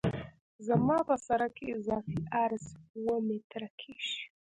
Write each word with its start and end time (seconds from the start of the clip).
زما 0.67 0.97
په 1.07 1.15
سرک 1.25 1.51
کې 1.57 1.67
اضافي 1.79 2.19
عرض 2.41 2.65
اوه 2.95 3.15
متره 3.27 3.69
کیږي 3.79 4.19